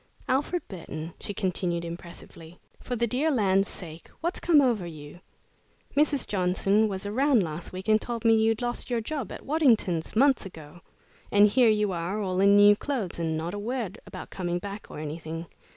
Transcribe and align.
"Alfred 0.27 0.67
Burton," 0.67 1.13
she 1.19 1.31
continued, 1.31 1.85
impressively, 1.85 2.57
"for 2.79 2.95
the 2.95 3.05
dear 3.05 3.29
land's 3.29 3.69
sake, 3.69 4.09
what's 4.19 4.39
come 4.39 4.59
over 4.59 4.87
you? 4.87 5.19
Mrs. 5.95 6.25
Johnson 6.27 6.87
was 6.87 7.05
around 7.05 7.43
last 7.43 7.71
week 7.71 7.87
and 7.87 8.01
told 8.01 8.25
me 8.25 8.33
you'd 8.33 8.63
lost 8.63 8.89
your 8.89 8.99
job 8.99 9.31
at 9.31 9.45
Waddington's 9.45 10.15
months 10.15 10.43
ago. 10.43 10.81
And 11.31 11.45
here 11.45 11.69
you 11.69 11.91
are, 11.91 12.19
all 12.19 12.39
in 12.39 12.55
new 12.55 12.75
clothes, 12.75 13.19
and 13.19 13.37
not 13.37 13.53
a 13.53 13.59
word 13.59 13.99
about 14.07 14.31
coming 14.31 14.57
back 14.57 14.89
or 14.89 14.97
anything. 14.97 15.45